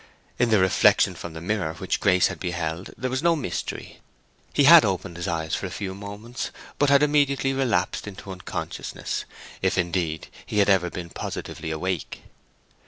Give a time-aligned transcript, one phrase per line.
[0.39, 3.99] In the reflection from the mirror which Grace had beheld there was no mystery;
[4.51, 9.25] he had opened his eyes for a few moments, but had immediately relapsed into unconsciousness,
[9.61, 12.23] if, indeed, he had ever been positively awake.